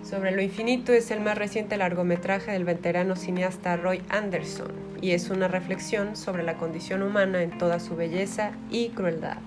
Sobre 0.03 0.33
lo 0.33 0.43
Infinito 0.43 0.93
es 0.93 1.11
el 1.11 1.21
más 1.21 1.39
reciente 1.39 1.79
largometraje 1.79 2.53
del 2.53 2.65
veterano 2.65 3.17
cineasta 3.17 3.79
Roy 3.79 4.03
Anderson 4.11 4.71
y 5.01 5.13
es 5.13 5.31
una 5.31 5.49
reflexión 5.49 6.15
sobre 6.15 6.43
la 6.43 6.59
condición 6.59 7.03
humana 7.03 7.43
en 7.43 7.57
toda 7.57 7.81
su 7.81 7.97
belleza 7.97 8.53
y 8.71 8.91
crueldad. 8.91 9.39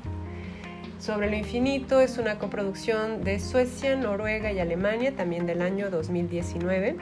Sobre 0.97 1.29
lo 1.29 1.35
Infinito 1.35 2.01
es 2.01 2.17
una 2.17 2.39
coproducción 2.39 3.23
de 3.23 3.39
Suecia, 3.39 3.95
Noruega 3.95 4.51
y 4.51 4.59
Alemania, 4.59 5.15
también 5.15 5.45
del 5.45 5.61
año 5.61 5.91
2019. 5.91 6.95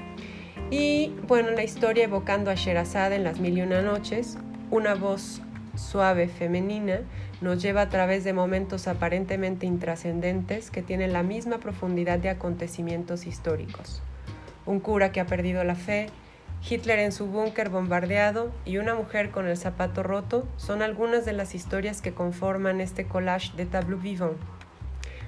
Y 0.70 1.14
bueno, 1.30 1.52
la 1.52 1.64
historia 1.64 2.04
evocando 2.04 2.52
a 2.52 2.56
Sherazade 2.56 3.16
en 3.16 3.24
Las 3.24 3.40
Mil 3.40 3.58
y 3.58 3.62
Una 3.62 3.82
Noches, 3.82 4.38
una 4.70 4.96
voz 4.96 5.42
suave 5.76 6.28
femenina 6.28 7.02
nos 7.42 7.62
lleva 7.62 7.82
a 7.82 7.90
través 7.90 8.24
de 8.24 8.34
momentos 8.34 8.88
aparentemente 8.88 9.66
intrascendentes 9.66 10.72
que 10.72 10.82
tienen 10.82 11.14
la 11.14 11.24
misma 11.24 11.60
profundidad 11.60 12.20
de 12.20 12.30
acontecimientos 12.30 13.26
históricos. 13.28 14.02
Un 14.66 14.80
cura 14.80 15.12
que 15.12 15.20
ha 15.20 15.26
perdido 15.26 15.64
la 15.64 15.76
fe, 15.76 16.08
Hitler 16.68 17.00
en 17.00 17.12
su 17.12 17.28
búnker 17.28 17.70
bombardeado 17.70 18.52
y 18.66 18.78
una 18.78 18.96
mujer 18.96 19.30
con 19.30 19.48
el 19.48 19.58
zapato 19.58 20.02
roto 20.02 20.48
son 20.58 20.82
algunas 20.82 21.26
de 21.26 21.34
las 21.34 21.54
historias 21.54 22.02
que 22.02 22.14
conforman 22.14 22.82
este 22.82 23.06
collage 23.06 23.56
de 23.56 23.66
tableau 23.66 24.00
vivant. 24.00 24.38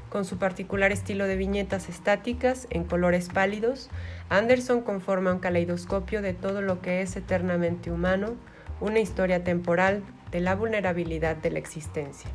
Con 0.09 0.25
su 0.25 0.37
particular 0.37 0.91
estilo 0.91 1.25
de 1.25 1.35
viñetas 1.35 1.89
estáticas 1.89 2.65
en 2.69 2.85
colores 2.85 3.29
pálidos, 3.29 3.89
Anderson 4.29 4.81
conforma 4.81 5.33
un 5.33 5.39
caleidoscopio 5.39 6.21
de 6.21 6.33
todo 6.33 6.61
lo 6.61 6.81
que 6.81 7.01
es 7.01 7.15
eternamente 7.17 7.91
humano, 7.91 8.35
una 8.79 8.99
historia 8.99 9.43
temporal 9.43 10.01
de 10.31 10.41
la 10.41 10.55
vulnerabilidad 10.55 11.35
de 11.35 11.51
la 11.51 11.59
existencia. 11.59 12.29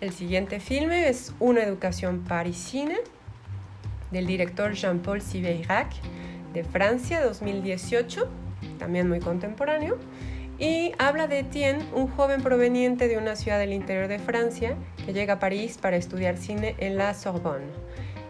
El 0.00 0.12
siguiente 0.12 0.58
filme 0.58 1.08
es 1.08 1.32
Una 1.38 1.62
educación 1.62 2.24
parisina 2.24 2.96
del 4.10 4.26
director 4.26 4.72
Jean-Paul 4.72 5.20
Siveyrac 5.20 5.92
de 6.52 6.64
Francia 6.64 7.24
2018, 7.24 8.28
también 8.78 9.08
muy 9.08 9.20
contemporáneo, 9.20 9.98
y 10.58 10.92
habla 10.98 11.26
de 11.26 11.40
Etienne, 11.40 11.84
un 11.94 12.08
joven 12.08 12.42
proveniente 12.42 13.08
de 13.08 13.16
una 13.16 13.36
ciudad 13.36 13.58
del 13.58 13.72
interior 13.72 14.08
de 14.08 14.18
Francia 14.18 14.76
que 15.04 15.12
llega 15.12 15.34
a 15.34 15.38
París 15.38 15.78
para 15.80 15.96
estudiar 15.96 16.36
cine 16.36 16.76
en 16.78 16.96
la 16.96 17.14
Sorbonne. 17.14 17.66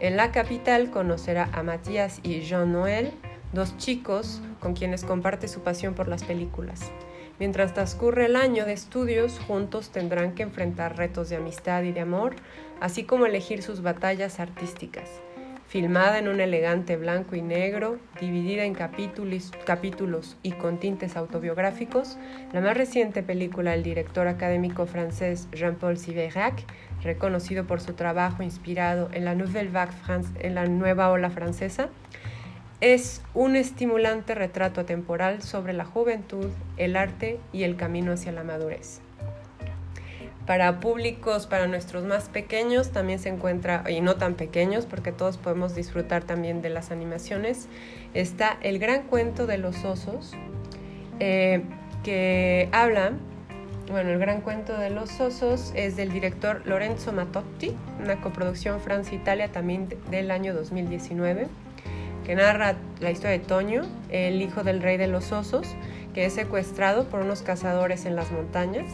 En 0.01 0.17
la 0.17 0.33
capital 0.33 0.91
conocerá 0.91 1.49
a 1.53 1.63
Mathias 1.63 2.21
y 2.23 2.41
Jean 2.41 2.73
Noël, 2.73 3.13
dos 3.53 3.77
chicos 3.77 4.41
con 4.61 4.75
quienes 4.75 5.05
comparte 5.05 5.49
su 5.49 5.61
pasión 5.61 5.95
por 5.95 6.09
las 6.09 6.25
películas. 6.25 6.91
Mientras 7.39 7.75
transcurre 7.75 8.27
el 8.27 8.37
año 8.37 8.65
de 8.65 8.73
estudios, 8.73 9.41
juntos 9.47 9.91
tendrán 9.91 10.35
que 10.35 10.43
enfrentar 10.43 10.97
retos 10.97 11.29
de 11.29 11.37
amistad 11.37 11.83
y 11.83 11.93
de 11.93 12.01
amor, 12.01 12.37
así 12.81 13.05
como 13.05 13.27
elegir 13.27 13.63
sus 13.63 13.83
batallas 13.83 14.39
artísticas. 14.41 15.09
Filmada 15.67 16.19
en 16.19 16.29
un 16.29 16.41
elegante 16.41 16.99
blanco 16.99 17.35
y 17.35 17.41
negro, 17.41 17.99
dividida 18.21 18.65
en 18.65 18.75
capítulos, 18.75 20.37
y 20.43 20.53
con 20.53 20.79
tintes 20.79 21.17
autobiográficos, 21.17 22.19
la 22.53 22.61
más 22.61 22.77
reciente 22.77 23.23
película 23.23 23.71
del 23.71 23.83
director 23.83 24.29
académico 24.29 24.85
francés 24.85 25.49
Jean-Paul 25.53 25.97
Siveyrac, 25.97 26.63
reconocido 27.03 27.67
por 27.67 27.81
su 27.81 27.95
trabajo 27.95 28.43
inspirado 28.43 29.09
en 29.15 29.25
la 29.25 29.35
Nouvelle 29.35 29.71
Vague 29.71 29.95
en 30.41 30.55
la 30.55 30.67
nueva 30.67 31.11
ola 31.11 31.31
francesa, 31.31 31.89
es 32.83 33.23
un 33.33 33.55
estimulante 33.55 34.35
retrato 34.35 34.81
atemporal 34.81 35.41
sobre 35.41 35.73
la 35.73 35.85
juventud, 35.85 36.51
el 36.77 36.97
arte 36.97 37.39
y 37.53 37.63
el 37.63 37.77
camino 37.77 38.11
hacia 38.11 38.33
la 38.33 38.43
madurez. 38.43 39.01
Para 40.49 40.81
públicos, 40.81 41.47
para 41.47 41.69
nuestros 41.69 42.03
más 42.03 42.29
pequeños, 42.29 42.91
también 42.91 43.21
se 43.21 43.29
encuentra, 43.29 43.85
y 43.89 44.01
no 44.01 44.17
tan 44.17 44.35
pequeños, 44.35 44.87
porque 44.87 45.13
todos 45.13 45.37
podemos 45.39 45.77
disfrutar 45.77 46.25
también 46.25 46.61
de 46.61 46.71
las 46.71 46.91
animaciones, 46.91 47.69
está 48.15 48.59
El 48.63 48.81
Gran 48.81 49.05
Cuento 49.05 49.47
de 49.47 49.59
los 49.59 49.85
Osos, 49.85 50.33
eh, 51.21 51.63
que 52.03 52.69
habla, 52.73 53.13
bueno, 53.93 54.11
El 54.11 54.19
Gran 54.19 54.41
Cuento 54.41 54.77
de 54.77 54.91
los 54.91 55.21
Osos 55.21 55.73
es 55.77 55.95
del 55.95 56.11
director 56.11 56.63
Lorenzo 56.67 57.13
Matotti, 57.13 57.77
una 58.03 58.21
coproducción 58.21 58.81
Francia-Italia 58.81 59.53
también 59.53 59.89
del 60.11 60.33
año 60.33 60.53
2019 60.53 61.47
que 62.25 62.35
narra 62.35 62.77
la 63.01 63.11
historia 63.11 63.39
de 63.39 63.45
Toño, 63.45 63.83
el 64.11 64.41
hijo 64.43 64.63
del 64.63 64.83
rey 64.83 64.97
de 64.97 65.07
los 65.07 65.33
osos, 65.33 65.67
que 66.15 66.27
es 66.27 66.33
secuestrado 66.35 67.09
por 67.09 67.21
unos 67.21 67.43
cazadores 67.43 68.05
en 68.05 68.17
las 68.17 68.31
montañas. 68.31 68.87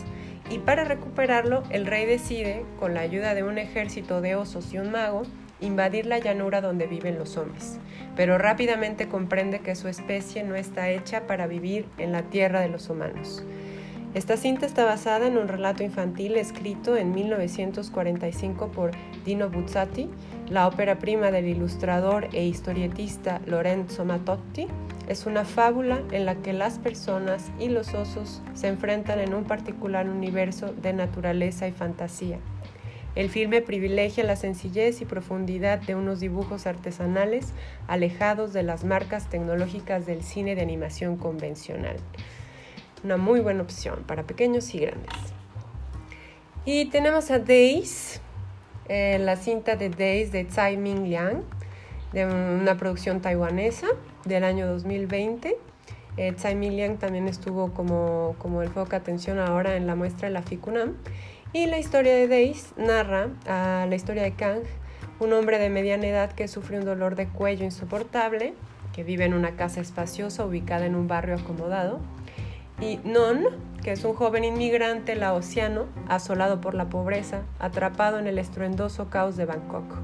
Y 0.50 0.58
para 0.58 0.85
recuperarlo, 0.85 1.62
el 1.70 1.87
rey 1.87 2.06
decide, 2.06 2.64
con 2.78 2.94
la 2.94 3.00
ayuda 3.00 3.35
de 3.35 3.42
un 3.42 3.58
ejército 3.58 4.20
de 4.20 4.35
osos 4.35 4.73
y 4.73 4.78
un 4.78 4.90
mago, 4.90 5.23
invadir 5.61 6.06
la 6.06 6.18
llanura 6.18 6.61
donde 6.61 6.87
viven 6.87 7.18
los 7.18 7.37
hombres, 7.37 7.78
pero 8.16 8.38
rápidamente 8.38 9.08
comprende 9.08 9.61
que 9.61 9.75
su 9.75 9.88
especie 9.88 10.44
no 10.44 10.54
está 10.54 10.88
hecha 10.90 11.26
para 11.26 11.47
vivir 11.47 11.87
en 11.99 12.12
la 12.12 12.23
tierra 12.23 12.61
de 12.61 12.68
los 12.68 12.88
humanos. 12.88 13.44
Esta 14.14 14.38
cinta 14.38 14.64
está 14.64 14.86
basada 14.86 15.26
en 15.26 15.36
un 15.36 15.48
relato 15.48 15.82
infantil 15.82 16.36
escrito 16.36 16.96
en 16.96 17.12
1945 17.12 18.68
por 18.68 18.92
Dino 19.24 19.50
Buzzati 19.50 20.08
la 20.48 20.66
ópera 20.66 20.98
prima 20.98 21.30
del 21.30 21.46
ilustrador 21.46 22.28
e 22.32 22.46
historietista 22.46 23.42
Lorenzo 23.44 24.06
Matotti, 24.06 24.66
es 25.08 25.26
una 25.26 25.44
fábula 25.44 26.02
en 26.10 26.24
la 26.24 26.36
que 26.36 26.54
las 26.54 26.78
personas 26.78 27.50
y 27.58 27.68
los 27.68 27.92
osos 27.92 28.40
se 28.54 28.68
enfrentan 28.68 29.20
en 29.20 29.34
un 29.34 29.44
particular 29.44 30.08
universo 30.08 30.72
de 30.72 30.94
naturaleza 30.94 31.68
y 31.68 31.72
fantasía. 31.72 32.38
El 33.14 33.28
filme 33.28 33.60
privilegia 33.60 34.24
la 34.24 34.36
sencillez 34.36 35.02
y 35.02 35.04
profundidad 35.04 35.80
de 35.80 35.94
unos 35.94 36.20
dibujos 36.20 36.66
artesanales 36.66 37.52
alejados 37.88 38.54
de 38.54 38.62
las 38.62 38.84
marcas 38.84 39.28
tecnológicas 39.28 40.06
del 40.06 40.22
cine 40.22 40.54
de 40.54 40.62
animación 40.62 41.16
convencional. 41.16 41.96
Una 43.05 43.17
muy 43.17 43.40
buena 43.40 43.62
opción 43.62 44.02
para 44.07 44.25
pequeños 44.25 44.75
y 44.75 44.81
grandes. 44.81 45.14
Y 46.64 46.87
tenemos 46.87 47.31
a 47.31 47.38
Days, 47.38 48.21
eh, 48.88 49.19
la 49.21 49.37
cinta 49.37 49.76
de 49.76 49.88
Days 49.88 50.33
de 50.33 50.45
Tsai 50.45 50.76
Ming 50.76 51.05
Liang, 51.05 51.43
de 52.12 52.26
una 52.26 52.76
producción 52.76 53.21
taiwanesa 53.21 53.87
del 54.25 54.45
año 54.45 54.67
2020. 54.67 55.57
Eh, 56.17 56.33
Tsai 56.33 56.57
Ming 56.57 56.73
Liang 56.73 56.99
también 56.99 57.28
estuvo 57.28 57.73
como, 57.73 58.35
como 58.38 58.62
el 58.62 58.69
foco 58.69 58.90
de 58.90 58.97
atención 58.97 59.38
ahora 59.38 59.76
en 59.76 59.87
la 59.87 59.95
muestra 59.95 60.28
de 60.28 60.35
la 60.35 60.43
FICUNAM. 60.43 60.97
Y 61.52 61.67
la 61.67 61.78
historia 61.78 62.14
de 62.14 62.26
Days 62.28 62.75
narra 62.76 63.28
la 63.47 63.95
historia 63.95 64.23
de 64.23 64.33
Kang, 64.33 64.64
un 65.21 65.33
hombre 65.33 65.59
de 65.59 65.71
mediana 65.71 66.07
edad 66.07 66.33
que 66.33 66.49
sufre 66.49 66.78
un 66.78 66.85
dolor 66.85 67.14
de 67.14 67.28
cuello 67.28 67.64
insoportable, 67.64 68.55
que 68.93 69.05
vive 69.05 69.25
en 69.25 69.33
una 69.33 69.57
casa 69.57 69.81
espaciosa 69.81 70.45
ubicada 70.45 70.85
en 70.85 70.95
un 70.95 71.09
barrio 71.09 71.37
acomodado, 71.37 72.00
y 72.80 73.00
Non, 73.04 73.44
que 73.82 73.92
es 73.92 74.04
un 74.04 74.14
joven 74.14 74.44
inmigrante 74.44 75.14
laosiano 75.14 75.87
asolado 76.08 76.61
por 76.61 76.75
la 76.75 76.88
pobreza, 76.88 77.42
atrapado 77.58 78.18
en 78.18 78.26
el 78.26 78.38
estruendoso 78.38 79.11
caos 79.11 79.37
de 79.37 79.47
Bangkok. 79.47 79.97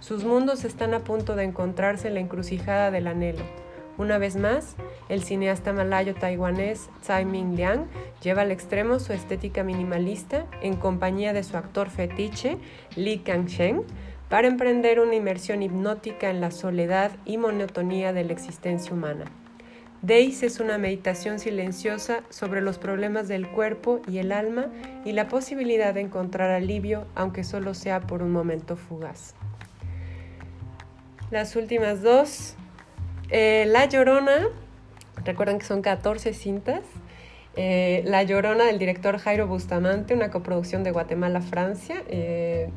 Sus 0.00 0.24
mundos 0.24 0.64
están 0.64 0.94
a 0.94 1.00
punto 1.00 1.36
de 1.36 1.44
encontrarse 1.44 2.08
en 2.08 2.14
la 2.14 2.20
encrucijada 2.20 2.90
del 2.90 3.06
anhelo 3.06 3.42
una 3.98 4.18
vez 4.18 4.36
más, 4.36 4.76
el 5.08 5.22
cineasta 5.22 5.72
malayo-taiwanés 5.72 6.90
Tsai 7.00 7.24
Ming 7.24 7.56
Liang 7.56 7.86
lleva 8.22 8.42
al 8.42 8.50
extremo 8.50 8.98
su 8.98 9.14
estética 9.14 9.62
minimalista 9.62 10.46
en 10.60 10.76
compañía 10.76 11.32
de 11.32 11.42
su 11.42 11.56
actor 11.56 11.88
fetiche 11.88 12.58
Li 12.94 13.18
Kangsheng 13.18 13.84
para 14.28 14.48
emprender 14.48 15.00
una 15.00 15.14
inmersión 15.14 15.62
hipnótica 15.62 16.28
en 16.28 16.42
la 16.42 16.50
soledad 16.50 17.12
y 17.24 17.38
monotonía 17.38 18.12
de 18.12 18.24
la 18.24 18.32
existencia 18.32 18.92
humana. 18.92 19.24
Days 20.06 20.44
es 20.44 20.60
una 20.60 20.78
meditación 20.78 21.40
silenciosa 21.40 22.22
sobre 22.30 22.60
los 22.60 22.78
problemas 22.78 23.26
del 23.26 23.48
cuerpo 23.48 24.00
y 24.06 24.18
el 24.18 24.30
alma 24.30 24.66
y 25.04 25.10
la 25.10 25.26
posibilidad 25.26 25.92
de 25.94 26.02
encontrar 26.02 26.50
alivio, 26.50 27.08
aunque 27.16 27.42
solo 27.42 27.74
sea 27.74 28.00
por 28.00 28.22
un 28.22 28.30
momento 28.30 28.76
fugaz. 28.76 29.34
Las 31.32 31.56
últimas 31.56 32.02
dos 32.02 32.54
eh, 33.30 33.64
la 33.66 33.86
Llorona, 33.86 34.48
recuerden 35.24 35.58
que 35.58 35.64
son 35.64 35.82
14 35.82 36.34
cintas. 36.34 36.82
Eh, 37.56 38.02
la 38.04 38.22
Llorona 38.22 38.64
del 38.64 38.78
director 38.78 39.18
Jairo 39.18 39.48
Bustamante, 39.48 40.14
una 40.14 40.30
coproducción 40.30 40.84
de 40.84 40.92
Guatemala-Francia 40.92 42.04
eh, 42.06 42.70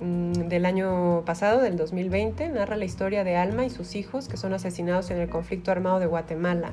del 0.00 0.66
año 0.66 1.24
pasado, 1.24 1.62
del 1.62 1.76
2020, 1.76 2.48
narra 2.50 2.76
la 2.76 2.84
historia 2.84 3.24
de 3.24 3.36
Alma 3.36 3.64
y 3.64 3.70
sus 3.70 3.94
hijos 3.94 4.28
que 4.28 4.36
son 4.36 4.52
asesinados 4.52 5.10
en 5.10 5.18
el 5.18 5.28
conflicto 5.28 5.70
armado 5.70 5.98
de 6.00 6.06
Guatemala. 6.06 6.72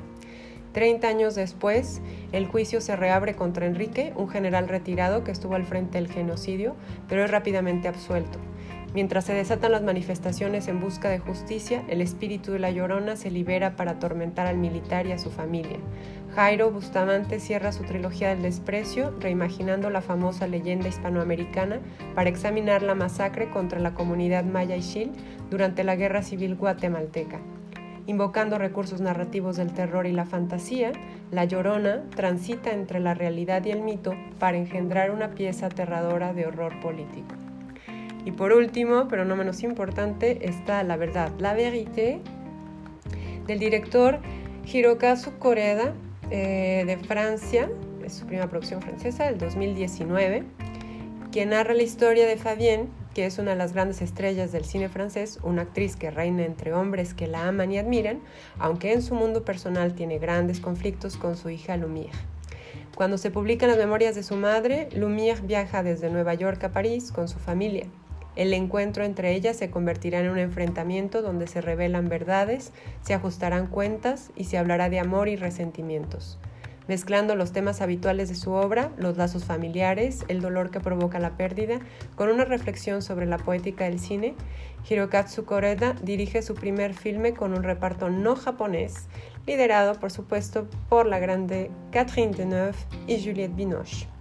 Treinta 0.72 1.08
años 1.08 1.34
después, 1.34 2.02
el 2.32 2.46
juicio 2.46 2.80
se 2.80 2.96
reabre 2.96 3.34
contra 3.36 3.66
Enrique, 3.66 4.12
un 4.16 4.28
general 4.28 4.68
retirado 4.68 5.22
que 5.22 5.30
estuvo 5.30 5.54
al 5.54 5.64
frente 5.64 5.98
del 5.98 6.10
genocidio, 6.10 6.74
pero 7.08 7.24
es 7.24 7.30
rápidamente 7.30 7.86
absuelto. 7.86 8.40
Mientras 8.94 9.24
se 9.24 9.34
desatan 9.34 9.72
las 9.72 9.82
manifestaciones 9.82 10.68
en 10.68 10.80
busca 10.80 11.08
de 11.08 11.18
justicia, 11.18 11.82
el 11.88 12.00
espíritu 12.00 12.52
de 12.52 12.60
la 12.60 12.70
llorona 12.70 13.16
se 13.16 13.28
libera 13.28 13.74
para 13.74 13.92
atormentar 13.92 14.46
al 14.46 14.56
militar 14.56 15.08
y 15.08 15.12
a 15.12 15.18
su 15.18 15.32
familia. 15.32 15.78
Jairo 16.36 16.70
Bustamante 16.70 17.40
cierra 17.40 17.72
su 17.72 17.82
trilogía 17.82 18.28
del 18.28 18.42
desprecio, 18.42 19.12
reimaginando 19.18 19.90
la 19.90 20.00
famosa 20.00 20.46
leyenda 20.46 20.86
hispanoamericana 20.86 21.80
para 22.14 22.30
examinar 22.30 22.82
la 22.82 22.94
masacre 22.94 23.50
contra 23.50 23.80
la 23.80 23.94
comunidad 23.94 24.44
maya 24.44 24.76
y 24.76 24.82
xil 24.82 25.10
durante 25.50 25.82
la 25.82 25.96
Guerra 25.96 26.22
Civil 26.22 26.54
guatemalteca. 26.54 27.40
Invocando 28.06 28.58
recursos 28.58 29.00
narrativos 29.00 29.56
del 29.56 29.72
terror 29.72 30.06
y 30.06 30.12
la 30.12 30.26
fantasía, 30.26 30.92
La 31.32 31.46
Llorona 31.46 32.04
transita 32.14 32.70
entre 32.70 33.00
la 33.00 33.14
realidad 33.14 33.64
y 33.64 33.72
el 33.72 33.82
mito 33.82 34.14
para 34.38 34.56
engendrar 34.56 35.10
una 35.10 35.30
pieza 35.30 35.66
aterradora 35.66 36.32
de 36.32 36.46
horror 36.46 36.78
político. 36.80 37.43
Y 38.24 38.32
por 38.32 38.52
último, 38.52 39.06
pero 39.08 39.24
no 39.24 39.36
menos 39.36 39.62
importante, 39.62 40.48
está 40.48 40.82
La 40.82 40.96
Verdad, 40.96 41.32
La 41.38 41.54
Vérité, 41.54 42.20
del 43.46 43.58
director 43.58 44.20
Hirokazu 44.66 45.38
Koreda 45.38 45.92
eh, 46.30 46.84
de 46.86 46.96
Francia, 46.96 47.70
es 48.04 48.14
su 48.14 48.26
primera 48.26 48.48
producción 48.48 48.80
francesa, 48.80 49.24
del 49.24 49.38
2019, 49.38 50.44
quien 51.30 51.50
narra 51.50 51.74
la 51.74 51.82
historia 51.82 52.26
de 52.26 52.36
Fabienne, 52.36 52.88
que 53.14 53.26
es 53.26 53.38
una 53.38 53.52
de 53.52 53.56
las 53.56 53.72
grandes 53.72 54.02
estrellas 54.02 54.52
del 54.52 54.64
cine 54.64 54.88
francés, 54.88 55.38
una 55.42 55.62
actriz 55.62 55.96
que 55.96 56.10
reina 56.10 56.44
entre 56.44 56.72
hombres 56.72 57.14
que 57.14 57.26
la 57.26 57.46
aman 57.46 57.72
y 57.72 57.78
admiran, 57.78 58.20
aunque 58.58 58.92
en 58.92 59.02
su 59.02 59.14
mundo 59.14 59.44
personal 59.44 59.94
tiene 59.94 60.18
grandes 60.18 60.60
conflictos 60.60 61.16
con 61.16 61.36
su 61.36 61.50
hija 61.50 61.76
Lumière. 61.76 62.10
Cuando 62.94 63.18
se 63.18 63.30
publican 63.30 63.68
las 63.68 63.78
memorias 63.78 64.14
de 64.14 64.22
su 64.22 64.36
madre, 64.36 64.88
Lumière 64.92 65.40
viaja 65.42 65.82
desde 65.82 66.10
Nueva 66.10 66.34
York 66.34 66.62
a 66.64 66.72
París 66.72 67.12
con 67.12 67.28
su 67.28 67.38
familia. 67.38 67.86
El 68.36 68.52
encuentro 68.52 69.04
entre 69.04 69.34
ellas 69.34 69.56
se 69.56 69.70
convertirá 69.70 70.20
en 70.20 70.28
un 70.28 70.38
enfrentamiento 70.38 71.22
donde 71.22 71.46
se 71.46 71.60
revelan 71.60 72.08
verdades, 72.08 72.72
se 73.02 73.14
ajustarán 73.14 73.68
cuentas 73.68 74.30
y 74.34 74.44
se 74.44 74.58
hablará 74.58 74.88
de 74.88 74.98
amor 74.98 75.28
y 75.28 75.36
resentimientos. 75.36 76.38
Mezclando 76.86 77.34
los 77.34 77.52
temas 77.52 77.80
habituales 77.80 78.28
de 78.28 78.34
su 78.34 78.52
obra, 78.52 78.90
los 78.98 79.16
lazos 79.16 79.44
familiares, 79.44 80.24
el 80.28 80.42
dolor 80.42 80.70
que 80.70 80.80
provoca 80.80 81.18
la 81.18 81.36
pérdida, 81.36 81.78
con 82.14 82.28
una 82.28 82.44
reflexión 82.44 83.00
sobre 83.00 83.24
la 83.24 83.38
poética 83.38 83.84
del 83.84 83.98
cine, 83.98 84.34
Hirokatsu 84.88 85.46
Koreda 85.46 85.94
dirige 86.02 86.42
su 86.42 86.54
primer 86.54 86.92
filme 86.92 87.32
con 87.32 87.56
un 87.56 87.62
reparto 87.62 88.10
no 88.10 88.36
japonés, 88.36 89.06
liderado 89.46 89.98
por 89.98 90.10
supuesto 90.10 90.68
por 90.90 91.06
la 91.06 91.20
grande 91.20 91.70
Catherine 91.90 92.34
Deneuve 92.36 92.76
y 93.06 93.24
Juliette 93.24 93.56
Binoche. 93.56 94.13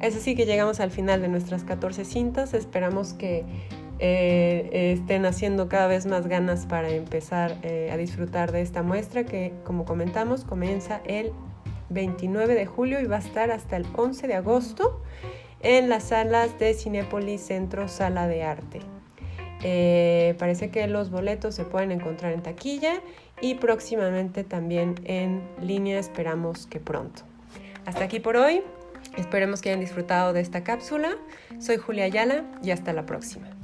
Es 0.00 0.16
así 0.16 0.34
que 0.34 0.46
llegamos 0.46 0.80
al 0.80 0.90
final 0.90 1.22
de 1.22 1.28
nuestras 1.28 1.64
14 1.64 2.04
cintas. 2.04 2.54
Esperamos 2.54 3.14
que 3.14 3.44
eh, 3.98 4.92
estén 4.98 5.24
haciendo 5.24 5.68
cada 5.68 5.86
vez 5.86 6.06
más 6.06 6.26
ganas 6.26 6.66
para 6.66 6.90
empezar 6.90 7.56
eh, 7.62 7.90
a 7.90 7.96
disfrutar 7.96 8.52
de 8.52 8.60
esta 8.60 8.82
muestra 8.82 9.24
que, 9.24 9.54
como 9.64 9.84
comentamos, 9.84 10.44
comienza 10.44 11.00
el 11.06 11.32
29 11.88 12.54
de 12.54 12.66
julio 12.66 13.00
y 13.00 13.06
va 13.06 13.16
a 13.16 13.20
estar 13.20 13.50
hasta 13.50 13.76
el 13.76 13.86
11 13.94 14.26
de 14.26 14.34
agosto 14.34 15.00
en 15.60 15.88
las 15.88 16.04
salas 16.04 16.58
de 16.58 16.74
Cinépolis 16.74 17.40
Centro 17.40 17.88
Sala 17.88 18.28
de 18.28 18.42
Arte. 18.42 18.80
Eh, 19.62 20.34
parece 20.38 20.70
que 20.70 20.86
los 20.86 21.10
boletos 21.10 21.54
se 21.54 21.64
pueden 21.64 21.90
encontrar 21.90 22.32
en 22.32 22.42
taquilla 22.42 23.00
y 23.40 23.54
próximamente 23.54 24.44
también 24.44 24.96
en 25.04 25.42
línea, 25.62 25.98
esperamos 25.98 26.66
que 26.66 26.80
pronto. 26.80 27.22
Hasta 27.86 28.04
aquí 28.04 28.20
por 28.20 28.36
hoy. 28.36 28.62
Esperemos 29.16 29.62
que 29.62 29.70
hayan 29.70 29.80
disfrutado 29.80 30.32
de 30.32 30.40
esta 30.40 30.62
cápsula. 30.62 31.16
Soy 31.58 31.78
Julia 31.78 32.04
Ayala 32.04 32.44
y 32.62 32.70
hasta 32.70 32.92
la 32.92 33.06
próxima. 33.06 33.55